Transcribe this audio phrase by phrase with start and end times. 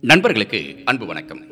[0.00, 1.44] நண்பர்களுக்கு அன்பு வணக்கம்.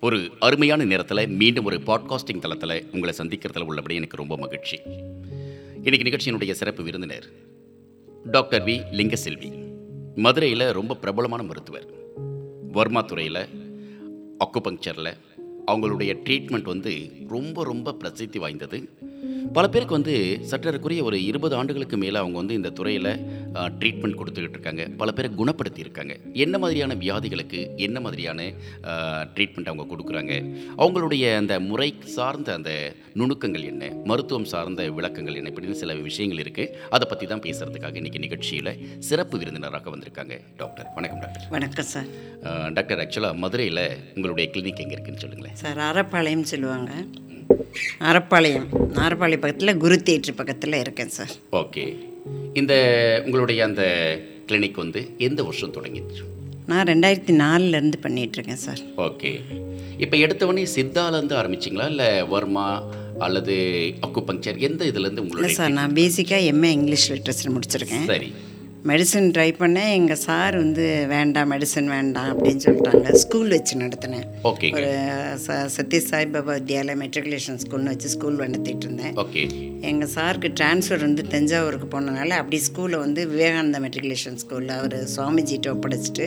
[0.00, 4.80] ஒரு அருமையான நேரத்தில் மீண்டும் ஒரு பாட்காஸ்டிங் தளத்தில் உங்களை சந்திக்கிறதுல உள்ளபடி எனக்கு ரொம்ப மகிழ்ச்சி.
[5.82, 7.26] இன்னைக்கு நிகழ்ச்சியினுடைய சிறப்பு விருந்தினர்
[8.24, 8.82] டாக்டர் வி.
[8.92, 9.74] லிங்கசெல்வி.
[10.14, 11.86] மதுரையில் ரொம்ப பிரபலமான மருத்துவர்.
[12.72, 13.46] வர்மா துறையில்
[14.38, 15.16] அக்குபங்க்சரில்
[15.66, 16.94] அவங்களுடைய ட்ரீட்மெண்ட் வந்து
[17.28, 18.80] ரொம்ப ரொம்ப பிரசித்தி வாய்ந்தது.
[19.56, 20.14] பல பேருக்கு வந்து
[20.50, 23.08] சற்றக்குரிய ஒரு இருபது ஆண்டுகளுக்கு மேலே அவங்க வந்து இந்த துறையில்
[23.80, 24.88] ட்ரீட்மெண்ட் கொடுத்துக்கிட்டு இருக்காங்க.
[25.00, 26.14] பல பேரை குணப்படுத்தி இருக்காங்க.
[26.44, 28.46] என்ன மாதிரியான வியாதிகளுக்கு என்ன மாதிரியான
[29.34, 30.34] ட்ரீட்மெண்ட் அவங்க கொடுக்குறாங்க?
[30.76, 33.92] அவங்களுடைய அந்த முறை சார்ந்த அந்த நுணுக்கங்கள் என்ன?
[34.04, 35.50] மருத்துவம் சார்ந்த விளக்கங்கள் என்ன?
[35.52, 40.88] இப்படின்னு சில விஷயங்கள் இருக்குது அதை பற்றி தான் பேசுகிறதுக்காக இன்றைக்கி நிகழ்ச்சியில் சிறப்பு விருந்தினராக வந்திருக்காங்க டாக்டர்.
[40.98, 41.48] வணக்கம் டாக்டர்.
[41.56, 42.10] வணக்கம் சார்.
[42.78, 43.84] டாக்டர் ஆக்சுவலாக மதுரையில்
[44.14, 45.49] உங்களுடைய கிளினிக் எங்கே இருக்குன்னு சொல்லுங்களேன்.
[45.52, 46.92] சார் அறப்பாளையம் சொல்லுவாங்க.
[48.00, 51.30] அறப்பாளையம் அறப்பாளையம் பக்கத்தில் குரு தேட்ரு பக்கத்தில் இருக்கேன் சார்.
[51.52, 51.96] ஓகே.
[52.54, 52.74] இந்த
[53.24, 53.82] உங்களுடைய அந்த
[54.46, 56.22] கிளினிக் வந்து எந்த வருஷம் தொடங்கிச்சு?
[56.66, 58.78] நான் ரெண்டாயிரத்தி நாலுலேருந்து பண்ணிகிட்ருக்கேன் சார்.
[58.96, 59.40] ஓகே.
[59.98, 61.86] இப்போ எடுத்தவொடனே சித்தாலேருந்து ஆரம்பிச்சிங்களா?
[61.86, 62.82] இல்லை வர்மா
[63.18, 63.54] அல்லது
[64.06, 68.04] அக்குபங்க்சர் எந்த இதுலேருந்து உங்களுடைய சார் நான் பேசிக்காக எம்ஏ இங்கிலீஷ் லிட்ரேச்சர் முடிச்சிருக்கேன்.
[68.06, 68.32] சரி.
[68.88, 69.90] மெடிசன் ட்ரை பண்ணேன்.
[69.96, 73.12] எங்கள் சார் வந்து வேண்டாம் மெடிசன் வேண்டாம் அப்படின்னு சொல்லிட்டாங்க.
[73.22, 74.26] ஸ்கூல் வச்சு நடத்தினேன்.
[74.76, 74.90] ஒரு
[75.46, 79.14] ச சத்ய சாய்பாபா வித்யாலயா மெட்ரிகுலேஷன் ஸ்கூல்னு வச்சு ஸ்கூல் நடத்திட்டு இருந்தேன்.
[79.90, 86.26] எங்கள் சாருக்கு ட்ரான்ஸ்ஃபர் வந்து தஞ்சாவூருக்கு போனனால அப்படி ஸ்கூலில் வந்து விவேகானந்தா மெட்ரிகுலேஷன் ஸ்கூலில் அவர் சுவாமிஜிட்ட ஒப்படைச்சிட்டு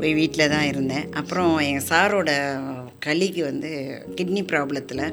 [0.00, 1.08] போய் வீட்டில் தான் இருந்தேன்.
[1.22, 2.30] அப்புறம் எங்கள் சாரோட
[3.04, 3.70] கலிக்கு வந்து
[4.16, 5.04] கிட்னி ப்ராப்ளத்தில்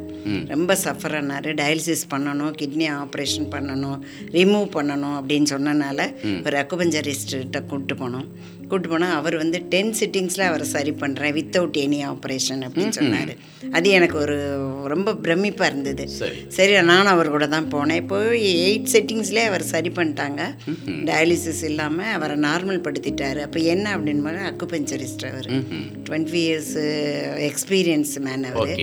[0.47, 1.47] ரொம்ப சஃபர் ஆனார்.
[1.59, 3.97] டயாலிசிஸ் பண்ணணும் கிட்னி ஆப்ரேஷன் பண்ணணும்
[4.37, 5.99] ரிமூவ் பண்ணணும் அப்படின்னு சொன்னனால
[6.45, 8.27] ஒரு அக்குபஞ்சரிஸ்ட்ட கூப்பிட்டு போனோம்.
[8.67, 13.33] கூப்பிட்டு போனால் அவர் வந்து டென் சிட்டிங்ஸில் அவரை சரி பண்ணுறேன் வித்தவுட் எனி ஆப்ரேஷன் அப்படின்னு சொன்னார்.
[13.71, 14.37] அது எனக்கு ஒரு
[14.93, 16.07] ரொம்ப பிரமிப்பாக இருந்தது.
[16.07, 16.81] சரி.
[16.81, 18.07] நானும் அவர் கூட தான் போனேன்.
[18.07, 20.41] போய் எயிட் செட்டிங்ஸ்லேயே அவர் சரி பண்ணிட்டாங்க.
[21.09, 23.41] டயாலிசிஸ் இல்லாமல் அவரை நார்மல் படுத்திட்டாரு.
[23.41, 25.49] அப்போ என்ன அப்படின்னு அக்குபஞ்சரிஸ்ட் அவர்.
[26.09, 26.75] டுவெண்ட்டி இயர்ஸ்
[27.51, 28.75] எக்ஸ்பீரியன்ஸ் மேன் அவர்.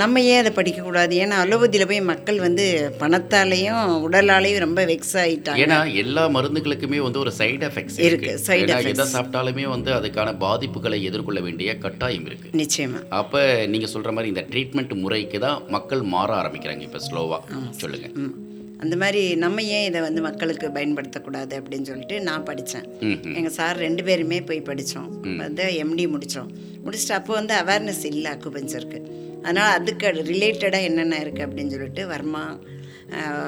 [0.00, 1.14] நம்ம ஏன் அதை படிக்கக்கூடாது?
[1.22, 2.64] ஏன்னா அலோபதியில் போய் மக்கள் வந்து
[3.00, 8.88] பணத்தாலேயும் உடலாலேயும் ரொம்ப வெக்ஸ் ஆகிட்டாங்க ஏன்னா எல்லா மருந்துகளுக்குமே வந்து ஒரு சைடு எஃபெக்ட்ஸ் இருக்கு, effects.
[8.90, 12.50] எதை சாப்பிட்டாலுமே வந்து அதுக்கான பாதிப்புகளை எதிர்கொள்ள வேண்டிய கட்டாயம் இருக்கு.
[12.62, 13.00] நிச்சயமா.
[13.20, 13.42] அப்போ
[13.74, 18.14] நீங்கள் சொல்கிற மாதிரி இந்த ட்ரீட்மெண்ட் முறைக்கு தான் மக்கள் மாற ஆரம்பிக்கிறாங்க இப்போ ஸ்லோவாக சொல்லுங்கள்.
[18.84, 22.88] அந்த மாதிரி நம்ம ஏன் இதை வந்து மக்களுக்கு பயன்படுத்தக்கூடாது அப்படின்னு சொல்லிட்டு நான் படித்தேன்
[23.38, 25.08] எங்கள் சார் ரெண்டு பேருமே போய் படித்தோம்
[25.44, 26.50] வந்து எம்டி முடித்தோம்
[26.86, 29.00] முடிச்சுட்டு அப்போ வந்து அவேர்னஸ் இல்லை அக்குபஞ்சருக்கு
[29.46, 32.44] அதனால் அதுக்கு ரிலேட்டடாக என்னென்ன இருக்குது அப்படின்னு சொல்லிட்டு வர்மா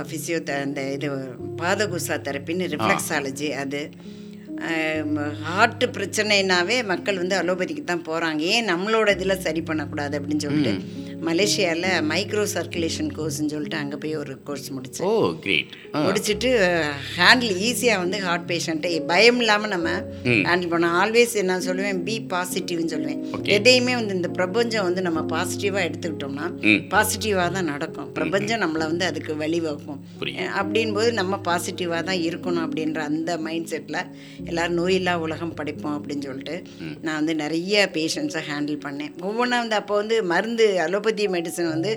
[0.09, 1.09] ஃபிசியோ அந்த இது
[1.57, 3.81] பாதகுசா தெரப்பின்னு ரிஃப்ளெக்ஸாலஜி அது.
[5.43, 10.73] ஹார்ட் பிரச்சனைனாவே மக்கள் வந்து அலோபதிக்கு தான் போகிறாங்க ஏன் நம்மளோட இதில் சரி பண்ணக்கூடாது அப்படின்னு சொல்லிட்டு
[11.27, 15.11] மலேசியாவில் மைக்ரோ சர்க்குலேஷன் கோர்ஸ்னு சொல்லிட்டு அங்கே போய் ஒரு கோர்ஸ் முடித்தேன் ஓ
[15.45, 15.73] கிரேட்
[16.05, 16.51] முடிச்சுட்டு
[17.17, 19.89] ஹேண்டில் ஈஸியாக வந்து ஹார்ட் பேஷண்ட்டை பயம் இல்லாமல் நம்ம
[20.49, 20.95] ஹேண்டில் பண்ணோம்.
[21.01, 23.21] ஆல்வேஸ் நான் சொல்லுவேன் பி பாசிட்டிவ்னு சொல்லுவேன்.
[23.57, 26.47] எதையுமே வந்து இந்த பிரபஞ்சம் வந்து நம்ம பாசிட்டிவாக எடுத்துக்கிட்டோம்னா.
[26.95, 28.09] பாசிட்டிவாக தான் நடக்கும்.
[28.19, 30.01] பிரபஞ்சம் நம்மளை வந்து அதுக்கு வழிவகுக்கும்.
[30.61, 34.01] அப்படின் போது நம்ம பாசிட்டிவாக தான் இருக்கணும் அப்படின்ற அந்த மைண்ட் செட்டில்
[34.49, 36.57] எல்லோரும் நோயில்லா உலகம் படைப்போம் அப்படின்னு சொல்லிட்டு
[37.05, 39.13] நான் வந்து நிறைய பேஷண்ட்ஸை ஹேண்டில் பண்ணேன்.
[39.29, 41.91] ஒவ்வொன்றா வந்து அப்போ வந்து மருந்து அலோபதி மெடிசன் வந்து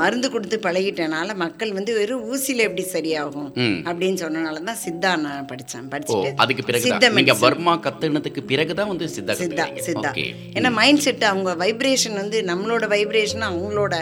[0.00, 3.50] மருந்து கொடுத்து பழகிட்டனால மக்கள் வந்து வெறும் ஊசியில் எப்படி சரியாகும்.
[3.88, 6.30] அப்படின்னு சொன்னனால தான் சித்தா நான் படித்தேன் படிச்சுட்டு.
[6.44, 7.40] அதுக்கு பிறகு சித்த நீங்கள்.
[7.44, 9.66] வர்மா கத்துனதுக்கு பிறகு தான் வந்து சித்தா சித்தா.
[9.88, 10.12] சித்தா.
[10.56, 13.94] ஏன்னா மைண்ட் செட் அவங்க வைப்ரேஷன் வந்து நம்மளோட வைப்ரேஷனும் அவங்களோட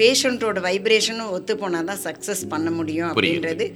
[0.00, 3.66] பேஷண்ட்டோட வைப்ரேஷனும் ஒத்து போனால் தான் சக்ஸஸ் பண்ண முடியும் அப்படின்றது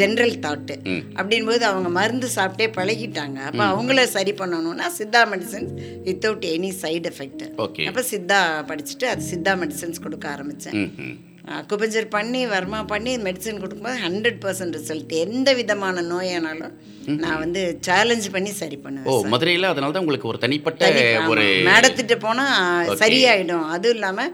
[0.00, 0.76] ஜென்ரல் தாட்டு
[1.18, 3.38] அப்படின்போது அவங்க மருந்து சாப்பிட்டே பழகிட்டாங்க.
[3.48, 5.68] அப்போ அவங்கள சரி பண்ணணும்னா Siddha medicine
[6.08, 7.44] without any side effect
[7.88, 8.38] அப்போ சித்தா
[8.70, 10.78] படிச்சுட்டு அது சித்தா மெடிசன்ஸ் கொடுக்க ஆரம்பித்தேன்
[11.58, 16.74] அக்குபஞ்சர் பண்ணி வர்மா பண்ணி மெடிசன் கொடுக்கும்போது ஹண்ட்ரட் பர்சன்ட் ரிசல்ட் எந்த விதமான நோயானாலும்
[17.22, 20.90] நான் வந்து சேலஞ்ச் பண்ணி சரி ஓ பண்ணுவேன் மதுரையில் அதனால தான் உங்களுக்கு ஒரு தனிப்பட்ட
[21.32, 23.66] ஒரு மேடத்திட்ட போனால் சரியாயிடும்.
[23.74, 24.32] அதுவும் இல்லாமல்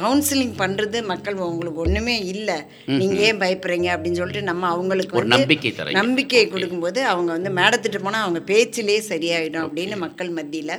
[0.00, 2.56] கவுன்சிலிங் பண்ணுறது மக்கள் உங்களுக்கு ஒன்றுமே இல்லை.
[3.00, 5.98] நீங்கள் ஏன் பயப்படுறீங்க அப்படின்னு சொல்லிட்டு நம்ம அவங்களுக்கு ஒரு நம்பிக்கை தரீங்க.
[6.00, 10.74] நம்பிக்கை கொடுக்கும்போது அவங்க வந்து மேடத்திட்ட போனால் அவங்க பேச்சிலே சரியாயிடும் அப்படின்னு மக்கள் மத்தியில்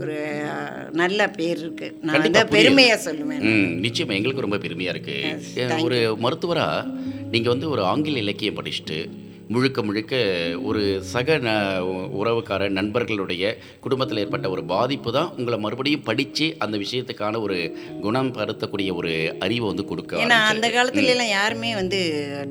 [0.00, 0.18] ஒரு
[1.02, 3.42] நல்ல பேர் இருக்குது நான் வந்து பெருமையாக சொல்லுவேன்.
[3.52, 6.86] ம் நிச்சயமா எங்களுக்கு ரொம்ப பெருமையாக இருக்குது ஒரு மருத்துவராக
[7.34, 8.98] நீங்கள் வந்து ஒரு ஆங்கில இலக்கியம் படிச்சுட்டு
[9.54, 10.14] முழுக்க முழுக்க
[10.68, 10.80] ஒரு
[11.12, 11.52] சக ந
[12.18, 13.44] உறவுக்கார நண்பர்களுடைய
[13.84, 17.56] குடும்பத்தில் ஏற்பட்ட ஒரு பாதிப்பு தான் உங்களை மறுபடியும் படித்து அந்த விஷயத்துக்கான ஒரு
[18.04, 19.12] குணம் படுத்தக்கூடிய ஒரு
[19.44, 21.98] அறிவை வந்து கொடுக்க ஏன்னா அந்த காலத்துல எல்லாம் யாருமே வந்து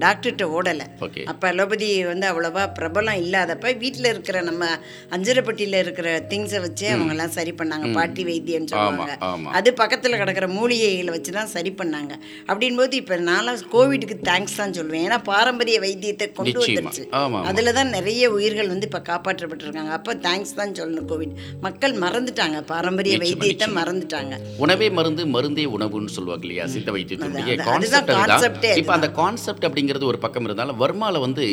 [0.04, 0.88] டாக்டர்கிட்ட ஓடலை.
[1.08, 1.24] ஓகே.
[1.34, 4.66] அப்போ அலோபதி வந்து அவ்வளோவா பிரபலம் இல்லாதப்ப வீட்டில் இருக்கிற நம்ம
[5.18, 7.94] அஞ்சரப்பட்டியில் இருக்கிற திங்ஸை வச்சே அவங்கெல்லாம் சரி பண்ணாங்க.
[8.00, 9.16] பாட்டி வைத்தியம்னு சொல்லுவாங்க.
[9.60, 12.14] அது பக்கத்தில் கிடக்கிற மூலிகைகளை வச்சு தான் சரி பண்ணாங்க.
[12.50, 15.08] அப்படின்போது இப்போ நான்லாம் கோவிடுக்கு தேங்க்ஸ் தான் சொல்லுவேன்.
[15.10, 16.89] ஏன்னா பாரம்பரிய வைத்தியத்தை கொண்டு நிச்சயமா.
[17.20, 17.40] ஆமா.
[17.50, 19.94] அதில் தான் நிறைய உயிர்கள் வந்து இப்போ காப்பாற்றப்பட்டிருக்காங்க.
[19.98, 21.34] அப்போ தேங்க்ஸ் தான் சொல்லணும் கோவிட்
[21.66, 22.58] மக்கள் மறந்துட்டாங்க.
[22.72, 24.34] பாரம்பரிய வைத்தியத்தை மறந்துட்டாங்க.
[24.66, 28.14] உணவே மருந்து மருந்தே உணவுன்னு சொல்லுவாங்க இல்லையா சித்த வைத்தியத்தினுடைய கான்செப்ட்
[28.82, 31.46] இப்போ அந்த கான்செப்ட் அப்படிங்கிறது ஒரு பக்கம் இருந்தாலும் வர்மால வந்து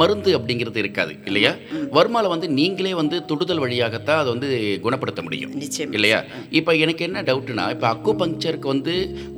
[0.00, 1.52] மருந்து அப்படிங்கிறது இருக்காது இல்லையா?
[1.96, 4.48] வர்மால வந்து நீங்களே வந்து தொடுதல் வழியாகத்தான் அதை வந்து
[4.84, 5.52] குணப்படுத்த முடியும்
[5.98, 6.18] இல்லையா?
[6.58, 8.94] இப்போ எனக்கு என்ன டவுட்னா இப்போ அக்கு பங்க்சருக்கு வந்து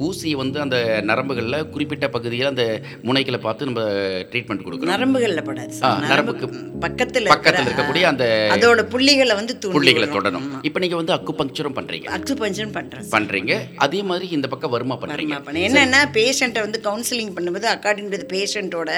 [0.07, 0.77] ஊசியை வந்து அந்த
[1.11, 2.65] நரம்புகளில் குறிப்பிட்ட பகுதியில் அந்த
[3.09, 3.83] முனைகளை பார்த்து நம்ம
[4.31, 6.05] ட்ரீட்மெண்ட் கொடுக்குறோம் நரம்புகளில் படாது ஆ, சார்.
[6.07, 6.47] நரம்புக்கு
[6.85, 8.25] பக்கத்தில் பக்கத்தில் இருக்கக்கூடிய அந்த
[8.55, 10.09] அதோட புள்ளிகளை வந்து புள்ளிகளை.
[10.15, 10.47] தொடணும்.
[10.69, 13.53] இப்போ நீங்கள் வந்து அக்கு பங்க்சரும் பண்ணுறீங்க அக்குபஞ்சன் பண்ணுறேன் பண்ணுறீங்க
[13.85, 18.91] அதே மாதிரி இந்த பக்கம் வருமா பண்ணுறீங்க என்னன்னா பேஷண்ட்டை வந்து கவுன்சிலிங் பண்ணும்போது அக்கார்டிங் டு பேஷண்ட்டோட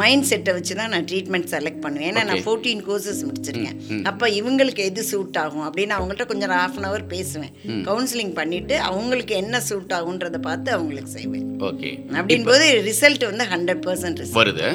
[0.00, 2.08] மைண்ட் செட்டை வச்சு தான் நான் ட்ரீட்மெண்ட் செலக்ட் பண்ணுவேன்.
[2.10, 3.76] ஏன்னா நான் ஃபோர்டீன் கோர்சஸ் முடிச்சிருக்கேன்.
[4.10, 7.52] அப்போ இவங்களுக்கு எது சூட் ஆகும் அப்படின்னு அவங்கள்ட்ட கொஞ்சம் ஹாஃப் அன் ஹவர் பேசுவேன்.
[7.88, 11.44] கவுன்சிலிங் பண்ணிட்டு அவங்களுக்கு என்ன சூட் ஆகுன்றதை பார்த்து அவங்களுக்கு செய்வேன்.
[11.68, 14.66] ஓகே அப்படின் போது ரிசல்ட் வந்து ஹண்ட்ரட் பர்சன்ட் வருது.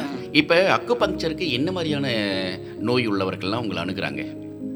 [0.42, 2.08] இப்போ அக்கு பங்க்சருக்கு என்ன மாதிரியான
[2.90, 4.24] நோய் உள்ளவர்கள்லாம் உங்களை அணுகுறாங்க?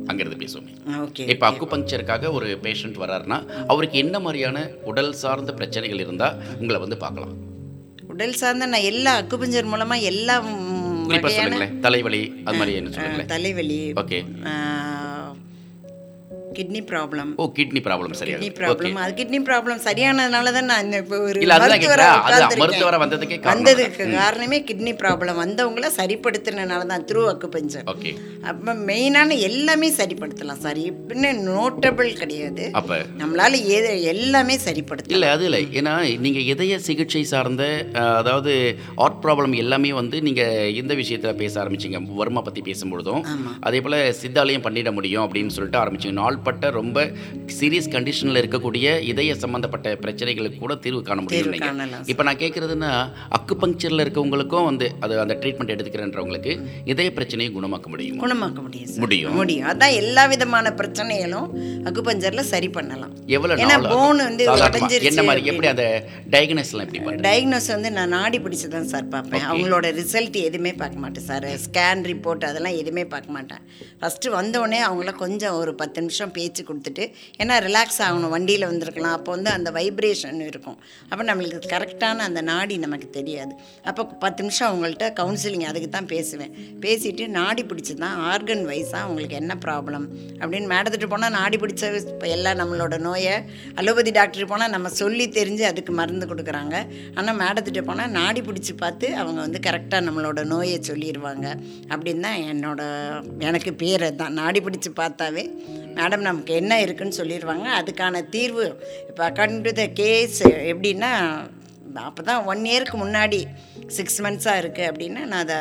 [0.10, 0.74] அங்கிருந்து பேசுவோமே.
[1.06, 3.38] ஓகே இப்போ அக்கு பங்க்சருக்காக ஒரு பேஷண்ட் வராருன்னா
[3.72, 4.58] அவருக்கு என்ன மாதிரியான
[4.92, 7.34] உடல் சார்ந்த பிரச்சனைகள் இருந்தால் உங்களை வந்து பார்க்கலாம்.
[8.14, 10.36] உடல் சார்ந்த நான் எல்லா அக்குபஞ்சர் மூலமா எல்லா
[11.86, 13.32] தலைவலி அது மாதிரி என்ன சொல்லுங்களேன்?
[13.34, 14.20] தலைவலி okay.
[16.60, 21.18] Kidney problem oh kidney problem சரியா கிட்னி ப்ராப்ளம் அது கிட்னி ப்ராப்ளம் சரியானதுனால தான் நான் இப்போ
[21.30, 21.42] ஒரு
[22.62, 23.52] மருத்துவரா வந்ததுக்கே காரணம்.
[23.54, 28.12] வந்ததுக்கு காரணமே கிட்னி ப்ராப்ளம் வந்தவங்கள சரிப்படுத்தினால தான் த்ரூ அக்குபஞ்சர் ஓகே
[28.52, 30.80] அப்போ மெயினான எல்லாமே சரிப்படுத்தலாம் சார்.
[30.92, 32.64] இப்படின்னு நோட்டபிள் கிடையாது.
[32.80, 32.98] அப்போ?
[33.22, 35.16] நம்மளால ஏது எல்லாமே சரிப்படுத்தலாம்.
[35.18, 35.62] இல்லை அது இல்லை.
[35.80, 35.94] ஏன்னா
[36.26, 37.64] நீங்கள் இதய சிகிச்சை சார்ந்த
[38.20, 38.54] அதாவது
[39.06, 42.02] ஆர்ட் ப்ராப்ளம் எல்லாமே வந்து நீங்கள் இந்த விஷயத்தில் பேச ஆரம்பிச்சிங்க.
[42.22, 43.22] வர்மா பற்றி பேசும்பொழுதும்.
[43.68, 46.18] அதே போல் சித்தாலையும் பண்ணிட முடியும் அப்படின்னு சொல்லிட்டு ஆரம்பிச்சிங்க.
[46.48, 47.00] நாள்பட்ட ரொம்ப
[47.58, 51.54] சீரியஸ் கண்டிஷனில் இருக்கக்கூடிய இதய சம்மந்தப்பட்ட பிரச்சனைகளுக்கு கூட தீர்வு காண முடியும்
[52.12, 52.92] இப்போ நான் கேட்குறதுன்னா
[53.38, 56.54] அக்கு பங்க்சரில் இருக்கவங்களுக்கும் வந்து அது அந்த ட்ரீட்மெண்ட் எடுத்துக்கிறேன்றவங்களுக்கு
[56.92, 58.22] இதய பிரச்சனையை குணமாக்க முடியுமா?
[58.26, 59.36] குணமாக்க முடியும் முடியும்.
[59.40, 59.68] முடியும்.
[59.72, 61.48] அதான் எல்லா விதமான பிரச்சனைகளும்
[61.90, 63.14] அக்குபஞ்சர்ல சரி பண்ணலாம்.
[63.38, 64.44] எவ்வளோ ஏன்னா bone வந்து
[65.12, 65.86] என்ன மாதிரி எப்படி அந்த
[66.36, 71.28] டயக்னஸ்லாம் எப்படி டயக்னோஸ் வந்து நான் நாடி பிடிச்சு தான் சார் பார்ப்பேன் அவங்களோட ரிசல்ட் எதுவுமே பார்க்க மாட்டேன்
[71.30, 73.62] சார் ஸ்கேன் ரிப்போர்ட் அதெல்லாம் எதுவுமே பார்க்க மாட்டேன்.
[74.02, 77.04] ஃபஸ்ட்டு வந்தோடனே அவங்கள கொஞ்சம் ஒரு பத்து நிமிஷம் பேச்சு கொடுத்துட்டு
[77.42, 79.16] ஏன்னா ரிலாக்ஸ் ஆகணும் வண்டியில் வந்திருக்கலாம்.
[79.18, 80.78] அப்போ வந்து அந்த வைப்ரேஷன் இருக்கும்.
[81.10, 83.54] அப்போ நம்மளுக்கு கரெக்டான அந்த நாடி நமக்கு தெரியாது.
[83.90, 86.54] அப்போ பத்து நிமிஷம் அவங்கள்ட்ட கவுன்சிலிங் அதுக்கு தான் பேசுவேன்.
[86.86, 90.08] பேசிட்டு நாடி பிடிச்சி தான் ஆர்கன் வைஸாக அவங்களுக்கு என்ன ப்ராப்ளம்
[90.42, 91.84] அப்படின்னு மேடத்துட்டு போனால் நாடி பிடிச்ச
[92.14, 93.36] இப்போ எல்லாம் நம்மளோட நோயை
[93.82, 96.76] அலோபதி டாக்டர் போனால் நம்ம சொல்லி தெரிஞ்சு அதுக்கு மருந்து கொடுக்குறாங்க.
[97.20, 101.48] ஆனால் மேடத்துட்டு போனால் நாடி பிடிச்சி பார்த்து அவங்க வந்து கரெக்டாக நம்மளோட நோயை சொல்லிடுவாங்க
[101.92, 102.82] அப்படின்னு தான் என்னோட
[103.50, 105.44] எனக்கு பேர் தான் நாடி பிடிச்சி பார்த்தாவே
[105.98, 108.66] மேடம் நமக்கு என்ன இருக்குன்னு சொல்லிடுவாங்க அதுக்கான தீர்வு
[109.10, 110.42] இப்போ அக்கார்டிங் டு த கேஸ்
[110.72, 111.12] எப்படின்னா
[112.08, 113.40] அப்போ தான் ஒன் இயருக்கு முன்னாடி
[113.88, 115.58] சிக்ஸ் மந்த்ஸாக இருக்குது அப்படின்னா நான் அதை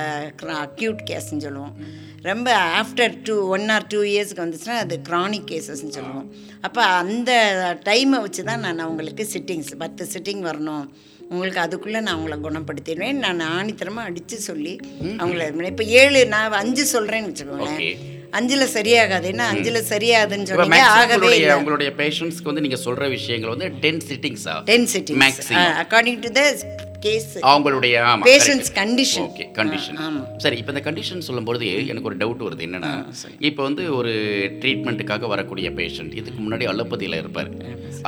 [0.65, 1.75] அக்யூட் கேஸ்ன்னு சொல்லுவோம்.
[2.23, 2.49] ரொம்ப
[2.81, 6.31] after two one or two இயர்ஸ்க்கு வந்துச்சுன்னா அது க்ரானிக் கேசஸ்ன்னு சொல்லுவோம்.
[6.67, 7.33] அப்போ அந்த
[7.89, 10.87] டைமை வச்சு தான் நான் அவங்களுக்கு சிட்டிங்ஸ் பத்து சிட்டிங் வரணும்.
[11.31, 13.21] உங்களுக்கு அதுக்குள்ளே நான் அவங்கள குணப்படுத்திடுவேன்.
[13.25, 14.75] நான் ஆணித்தரமாக அடித்து சொல்லி
[15.21, 18.14] அவங்கள இப்போ ஏழு நான் அஞ்சு சொல்கிறேன்னு வச்சுக்கோங்களேன்.
[18.39, 19.27] அஞ்சில் சரியாகாது.
[19.33, 20.95] என்ன அஞ்சில் சரியாதுன்னு இப்போ சொன்னீங்க?
[21.01, 25.41] ஆகவே உங்களுடைய பேஷண்ட்ஸ்க்கு வந்து நீங்க சொல்ற விஷயங்கள் வந்து ten சிட்டிங்ஸா ten sittings.
[25.83, 26.43] According to the
[27.07, 27.95] case அவங்களுடைய
[28.29, 29.99] பேஷண்ட்ஸ் கண்டிஷன் ஓகே கண்டிஷன்
[30.45, 32.63] சரி இப்போ இந்த கண்டிஷன் சொல்லும்போது எனக்கு ஒரு டவுட் வருது.
[32.69, 32.93] என்னன்னா
[33.49, 34.15] இப்போ வந்து ஒரு
[34.63, 37.51] ட்ரீட்மெண்ட்டுக்காக வரக்கூடிய பேஷண்ட் இதுக்கு முன்னாடி அலோபதியில் இருப்பார்.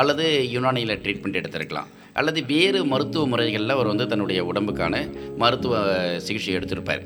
[0.02, 1.90] அல்லது யுனானியில் ட்ரீட்மெண்ட் எடுத்திருக்கலாம்.
[2.21, 4.95] அல்லது வேறு மருத்துவ முறைகளில் அவர் வந்து தன்னுடைய உடம்புக்கான
[5.42, 5.75] மருத்துவ
[6.26, 7.02] சிகிச்சை எடுத்திருப்பார்.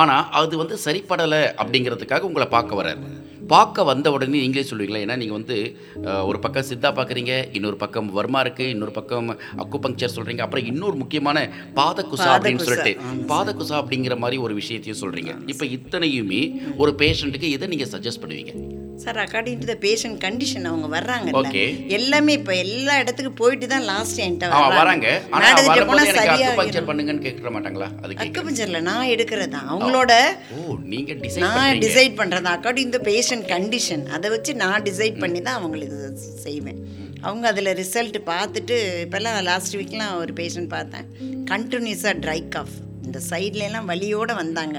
[0.00, 3.02] ஆனால் அது வந்து சரிப்படலை அப்படிங்கிறதுக்காக உங்களை பார்க்க வரார்
[3.52, 5.00] பார்க்க வந்த உடனே நீங்களே சொல்லுவீங்களா?
[5.04, 5.56] ஏன்னா நீங்கள் வந்து
[6.28, 9.28] ஒரு பக்கம் சித்தா பார்க்குறீங்க இன்னொரு பக்கம் வர்மா இருக்குது இன்னொரு பக்கம்
[9.62, 11.40] அக்கு பங்க்சர் சொல்கிறீங்க அப்புறம் இன்னொரு முக்கியமான
[11.80, 12.94] பாதகுசா அப்படின்னு சொல்லிட்டு
[13.32, 16.42] பாதகுசா அப்படிங்கிற மாதிரி ஒரு விஷயத்தையும் சொல்கிறீங்க இப்போ இத்தனையுமே
[16.84, 18.54] ஒரு பேஷண்ட்டுக்கு இதை நீங்கள் சஜஸ்ட் பண்ணுவீங்க?
[19.02, 21.38] Sir according to the patient condition அவங்க வர்றாங்கல்ல.
[21.42, 21.66] Okay.
[21.96, 25.06] எல்லாமே இப்போ எல்லா இடத்துக்கு போயிட்டு தான் லாஸ்ட் என்கிட்ட வராங்க.
[25.90, 27.88] போனால் சரியாக பண்ணுங்கன்னு கேட்க மாட்டாங்களா?
[28.02, 29.48] அதுக்கு அக்குபஞ்சரில் நான் எடுக்கிறது?
[29.56, 30.14] தான் அவங்களோட
[30.92, 35.58] நீங்கள் டிசைன் நான் டிசைட் பண்ணுறது அக்கார்டிங் டு பேஷண்ட் கண்டிஷன் அதை வச்சு நான் டிசைட் பண்ணி தான்
[35.60, 35.98] அவங்களுக்கு
[36.46, 36.80] செய்வேன்.
[37.26, 41.06] அவங்க அதில் ரிசல்ட் பார்த்துட்டு இப்போல்லாம் லாஸ்ட் வீக்லாம் ஒரு பேஷண்ட் பார்த்தேன்.
[41.52, 42.74] கண்டினியூஸாக ட்ரை காஃப்
[43.06, 44.78] இந்த சைட்லலாம் வலியோடு வந்தாங்க.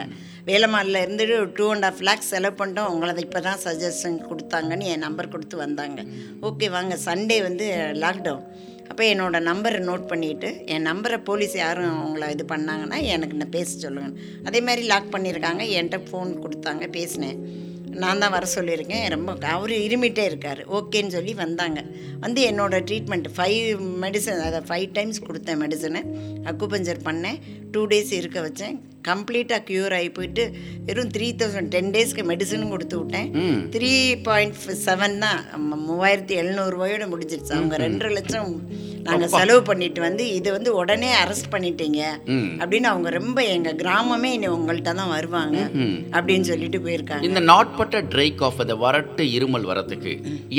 [0.49, 2.91] வேலமாலில் இருந்துட்டு டூ அண்ட் ஆஃப் லேக்ஸ் செலவு பண்ணிட்டோம்.
[2.93, 5.99] உங்களை இப்போ தான் சஜஷன் கொடுத்தாங்கன்னு என் நம்பர் கொடுத்து வந்தாங்க.
[6.49, 7.67] ஓகே வாங்க சண்டே வந்து
[8.03, 8.43] லாக்டவுன்
[8.89, 13.69] அப்போ என்னோடய நம்பரை நோட் பண்ணிவிட்டு என் நம்பரை போலீஸ் யாரும் அவங்கள இது பண்ணாங்கன்னா எனக்கு நான் பேச
[13.83, 17.39] சொல்லுங்கள் அதே மாதிரி லாக் பண்ணியிருக்காங்க என்கிட்ட ஃபோன் கொடுத்தாங்க பேசினேன்.
[18.03, 19.03] நான் தான் வர சொல்லியிருக்கேன்.
[19.13, 20.61] ரொம்ப அவர் இருமிட்டே இருக்கார்.
[20.77, 21.79] ஓகேன்னு சொல்லி வந்தாங்க.
[22.23, 26.01] வந்து என்னோட ட்ரீட்மெண்ட் ஃபைவ் மெடிசன் அதை ஃபைவ் டைம்ஸ் கொடுத்தேன் மெடிசனை
[26.51, 27.37] அக்குபஞ்சர் பண்ணேன்.
[27.73, 28.77] டூ டேஸ் இருக்க வச்சேன்.
[29.09, 30.43] கம்ப்ளீட்டாக க்யூர் ஆகி போயிட்டு
[30.87, 33.29] வெறும் த்ரீ தௌசண்ட் டென் டேஸ்க்கு மெடிசனும் கொடுத்து விட்டேன்.
[33.75, 33.91] த்ரீ
[34.29, 34.57] பாயிண்ட்
[34.87, 35.41] செவன் தான்.
[35.87, 37.53] மூவாயிரத்தி எழுநூறுவாயோட முடிஞ்சிருச்சு.
[37.59, 38.51] அவங்க ரெண்டரை லட்சம்
[39.07, 42.01] நாங்கள் செலவு பண்ணிட்டு வந்து இது வந்து உடனே அரெஸ்ட் பண்ணிட்டீங்க.
[42.59, 45.57] அப்படின்னு அவங்க ரொம்ப எங்கள் கிராமமே இனி உங்கள்கிட்ட தான் வருவாங்க.
[46.17, 47.25] அப்படின்னு சொல்லிட்டு போயிருக்காங்க.
[47.29, 50.13] இந்த நாட்பட்ட ட்ரை காஃப் அந்த வறட்டு இருமல் வரதுக்கு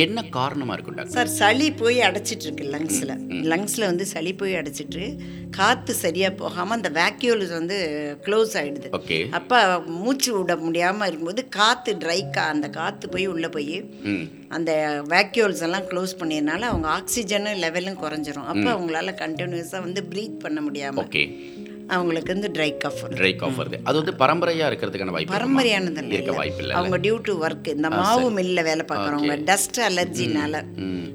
[0.05, 3.15] என்ன காரணமா இருக்கும் சார் சளி போய் அடைச்சிட்டு இருக்கு லங்ஸில்
[3.53, 5.05] லங்ஸில் வந்து சளி போய் அடைச்சிட்டு
[5.57, 7.77] காற்று சரியாக போகாமல் அந்த வேக்யூல்ஸ் வந்து
[8.25, 9.59] க்ளோஸ் ஆகிடுது ஓகே அப்போ
[9.99, 13.77] மூச்சு விட முடியாமல் இருக்கும்போது காற்று ட்ரை கா அந்த காற்று போய் உள்ளே போய்
[14.49, 14.73] அந்த
[15.09, 18.49] வேக்யூல்ஸ் எல்லாம் க்ளோஸ் பண்ணியதுனால அவங்க ஆக்சிஜன் லெவலும் குறைஞ்சிரும்.
[18.53, 21.23] அப்போ அவங்களால கண்டினியூஸாக வந்து ப்ரீத் பண்ண முடியாமல் ஓகே
[21.95, 23.79] அவங்களுக்கு வந்து ட்ரை கஃப் ட்ரை காஃப் வருது.
[23.89, 25.35] அது வந்து பரம்பரையா இருக்கிறதுக்கான வாய்ப்பு?
[25.37, 29.37] பரம்பரையானது இருக்க வாய்ப்பு இல்லை அவங்க டியூ டு ஒர்க் இந்த மாவு மில்ல வேலை பார்க்குறவங்க.
[29.51, 30.63] டஸ்ட் அலர்ஜினால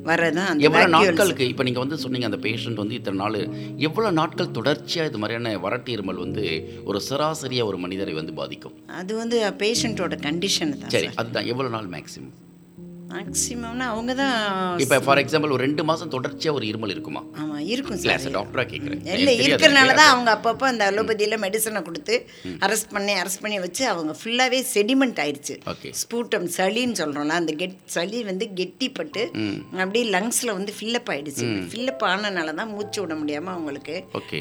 [0.09, 0.93] எவ்வளவு vacuoles.
[0.95, 3.39] நாட்களுக்கு இப்போ நீங்க வந்து சொன்னீங்க அந்த பேஷண்ட் வந்து இத்தனை நாள்
[3.87, 6.45] எவ்வளவு நாட்கள் தொடர்ச்சியா இது மாதிரியான வறட்டு இருமல் வந்து
[6.89, 8.75] ஒரு சராசரியா ஒரு மனிதரை வந்து பாதிக்கும்?
[9.01, 11.49] அது வந்து பேஷண்ட்டோட கண்டிஷன் தான் சரி அதுதான்.
[11.53, 12.35] எவ்வளவு நாள் மேக்ஸிமம்
[13.11, 14.33] மேக்ஸிமம்னா அவங்க தான்
[14.83, 17.21] இப்போ ஃபார் எக்ஸாம்பிள் ஒரு ரெண்டு மாசம் தொடர்ச்சியா ஒரு இருமல் இருக்குமா?
[17.41, 18.25] ஆமாம் இருக்கும் சார்.
[18.35, 22.15] டாக்டரா கேட்குறேன் இல்லை இருக்கிறனால தான் அவங்க அப்பப்போ அந்த அலோபதியில் மெடிசனை கொடுத்து
[22.67, 25.55] அரெஸ்ட் பண்ணி அரெஸ்ட் பண்ணி வச்சு அவங்க ஃபுல்லாகவே செடிமெண்ட் ஆயிடுச்சு
[26.01, 29.23] ஸ்பூட்டம் சளின்னு சொல்கிறோம்ல அந்த கெட் சளி வந்து கெட்டிப்பட்டு
[29.81, 31.47] அப்படியே லங்ஸில் வந்து ஃபில்லப் ஆயிடுச்சு.
[31.71, 33.95] ஃபில்லப் ஆனனால தான் மூச்சு விட முடியாமல் அவங்களுக்கு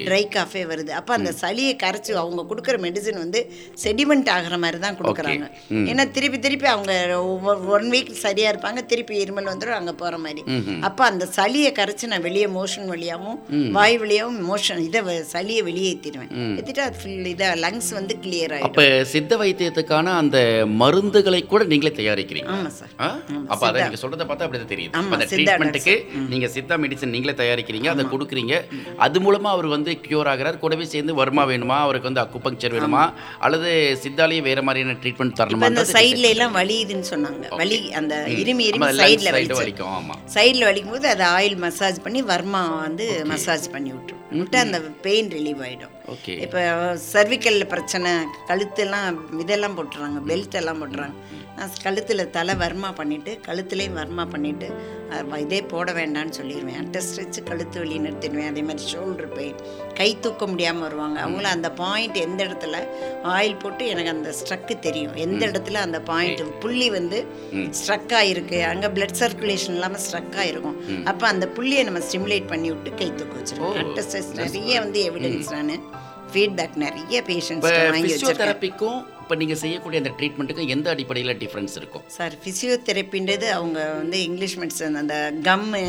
[0.07, 0.93] ட்ரை காஃபே வருது.
[1.01, 3.43] அப்போ அந்த சளியை கரைச்சி அவங்க கொடுக்குற மெடிசன் வந்து
[3.85, 5.49] செடிமெண்ட் ஆகிற மாதிரி தான் கொடுக்குறாங்க.
[5.91, 6.93] ஏன்னா திருப்பி திருப்பி அவங்க
[7.79, 8.87] ஒன் வீக் சரியாக இருப்பாங்க.
[8.93, 10.43] திருப்பி இருமல் வந்துடும் அங்கே போகிற மாதிரி.
[10.89, 13.39] அப்போ அந்த சளியை கரைச்சி நான் வெளியே மோஷன் வழியாகவும்
[13.79, 17.17] வாய் வழியாகவும் மோஷன் இதை சளியை வெளியேற்றிடுவேன் ஏற்றிட்டு அது ஃபுல்
[17.65, 20.39] லங்ஸ் வந்து கிளியர் ஆகிடும் சித்த வைத்தியத்துக்கான அந்த
[20.83, 22.93] மருந்துகளை கூட நீங்களே தயாரிக்கிறீங்க ஆமாம் சார்?
[23.53, 24.95] அப்ப அதை நீங்க சொல்றத பார்த்தா அப்படிதான் தெரியுது.
[25.15, 25.95] அந்த ட்ரீட்மெண்ட்டுக்கு
[26.33, 28.55] நீங்க சித்தா மெடிசன் நீங்களே தயாரிக்கிறீங்க அதை கொடுக்குறீங்க.
[29.07, 30.61] அது மூலமா அவர் வந்து கியூர் ஆகிறார்.
[30.65, 31.79] கூடவே சேர்ந்து வர்மா வேணுமா?
[31.87, 33.05] அவருக்கு வந்து அக்குபங்க்சர் வேணுமா?
[33.47, 33.71] அல்லது
[34.05, 37.45] சித்தாலேயே வேற மாதிரியான ட்ரீட்மெண்ட் தரணுமா அந்த சைடில் எல்லாம் வலியுதுன்னு சொன்னாங்க.
[37.63, 38.15] வலி அந்த
[38.49, 40.15] இருமி இருமி சைடில் வலிக்கும் ஆமா.
[40.35, 45.29] சைடில் வலிக்கும் போது அதை ஆயில் மசாஜ் பண்ணி வர்மா வந்து மசாஜ் பண்ணி விட்டுரும் விட்டு அந்த பெயின்
[45.33, 46.61] ரிலீவ் ஆகிடும் ஓகே இப்போ
[47.09, 48.13] சர்விக்கல் பிரச்சனை
[48.49, 49.09] கழுத்தெல்லாம்
[49.41, 51.17] இதெல்லாம் போட்டுறாங்க பெல்ட் எல்லாம் போட்டுறாங்க.
[51.59, 54.69] நான் கழுத்தில் தலை வர்மா பண்ணிவிட்டு கழுத்துலேயும் வர்மா பண்ணிவிட்டு
[55.45, 58.49] இதே போட வேண்டாம்னு சொல்லிடுவேன் அட்டஸ்ட் வச்சு கழுத்து வலி நிறுத்திடுவேன்.
[58.53, 59.59] அதே மாதிரி ஷோல்டர் பெயின்
[59.99, 61.19] கை தூக்க முடியாமல் வருவாங்க.
[61.25, 62.83] அவங்களும் அந்த பாயிண்ட் எந்த இடத்துல
[63.37, 65.15] ஆயில் போட்டு எனக்கு அந்த ஸ்ட்ரக்கு தெரியும்.
[65.27, 67.21] எந்த இடத்துல அந்த பாயிண்ட் புள்ளி வந்து
[67.81, 70.81] ஸ்ட்ரக் ஆகிருக்கு அங்கே பிளட் சர்க்குலேஷன் இல்லாமல் ஸ்ட்ரக் ஆகிருக்கும்
[71.13, 75.85] அப்போ அந்த புள்ளியை நம்ம ஸ்டிமுலேட் பண்ணி விட்டு கை தூக்க வச்சிருக்கோம் அட்டஸ்ட் நிறைய வந்து எவிடன்ஸ் நான்.
[76.33, 78.51] ஃபீட்பேக் நிறைய பேஷண்ட்ஸ் வாங்கி வச்சிருக்கேன்.
[79.29, 82.05] இப்போ நீங்க செய்யக்கூடிய அந்த ட்ரீட்மெண்ட்டுக்கும் எந்த அடிப்படையில் டிஃப்ரென்ஸ் இருக்கும்?
[82.07, 85.81] சார் ஃபிசியோதெரப்பின்றது அவங்க வந்து இங்கிலீஷ் மெடிசன் அந்த கம்மு